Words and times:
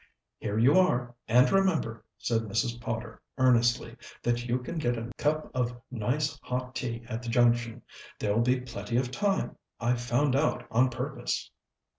"Here 0.39 0.57
you 0.57 0.79
are, 0.79 1.13
and 1.27 1.51
remember," 1.51 2.03
said 2.17 2.41
Mrs. 2.41 2.81
Potter 2.81 3.21
earnestly, 3.37 3.95
"that 4.23 4.47
you 4.47 4.57
can 4.57 4.79
get 4.79 4.97
a 4.97 5.11
cup 5.19 5.51
of 5.53 5.79
nice 5.91 6.39
hot 6.41 6.73
tea 6.73 7.03
at 7.07 7.21
the 7.21 7.29
Junction. 7.29 7.83
There'll 8.19 8.41
be 8.41 8.61
plenty 8.61 8.97
of 8.97 9.11
time; 9.11 9.57
I 9.79 9.93
found 9.93 10.35
out 10.35 10.65
on 10.71 10.89
purpose." 10.89 11.51